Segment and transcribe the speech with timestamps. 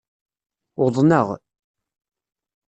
[0.83, 1.27] Uḍnaɣ.